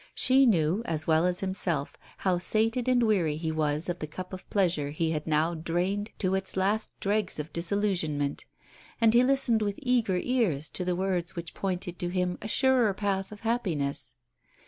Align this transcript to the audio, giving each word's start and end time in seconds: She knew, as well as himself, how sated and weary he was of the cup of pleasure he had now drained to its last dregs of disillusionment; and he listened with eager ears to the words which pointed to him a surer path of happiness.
She 0.15 0.47
knew, 0.47 0.81
as 0.85 1.05
well 1.05 1.27
as 1.27 1.41
himself, 1.41 1.95
how 2.17 2.39
sated 2.39 2.87
and 2.87 3.03
weary 3.03 3.37
he 3.37 3.51
was 3.51 3.87
of 3.87 3.99
the 3.99 4.07
cup 4.07 4.33
of 4.33 4.49
pleasure 4.49 4.89
he 4.89 5.11
had 5.11 5.27
now 5.27 5.53
drained 5.53 6.09
to 6.17 6.33
its 6.33 6.57
last 6.57 6.91
dregs 6.99 7.37
of 7.37 7.53
disillusionment; 7.53 8.45
and 8.99 9.13
he 9.13 9.23
listened 9.23 9.61
with 9.61 9.75
eager 9.77 10.17
ears 10.17 10.69
to 10.69 10.83
the 10.83 10.95
words 10.95 11.35
which 11.35 11.53
pointed 11.53 11.99
to 11.99 12.09
him 12.09 12.39
a 12.41 12.47
surer 12.47 12.95
path 12.95 13.31
of 13.31 13.41
happiness. 13.41 14.15